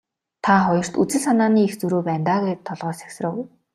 [0.43, 3.35] Та хоёрт үзэл санааны их зөрүү байна даа гээд толгой сэгсрэв.